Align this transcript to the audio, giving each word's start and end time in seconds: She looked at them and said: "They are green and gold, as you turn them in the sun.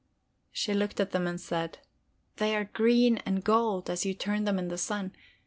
She 0.51 0.73
looked 0.73 0.99
at 0.99 1.11
them 1.11 1.27
and 1.27 1.39
said: 1.39 1.77
"They 2.37 2.55
are 2.55 2.63
green 2.65 3.17
and 3.17 3.43
gold, 3.43 3.87
as 3.87 4.03
you 4.03 4.15
turn 4.15 4.45
them 4.45 4.57
in 4.57 4.69
the 4.69 4.77
sun. 4.79 5.13